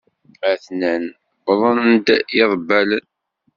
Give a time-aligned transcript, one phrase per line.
[0.51, 1.03] Atnan
[1.47, 3.05] wwḍen-d yiḍebbalen.